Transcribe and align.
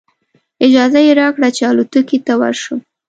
اجازه 0.65 0.99
یې 1.05 1.11
راکړه 1.21 1.49
چې 1.57 1.61
الوتکې 1.71 2.17
ته 2.25 2.33
ورشم. 2.41 2.79